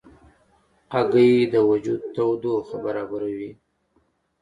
[0.93, 3.51] هګۍ د وجود تودوخه برابروي.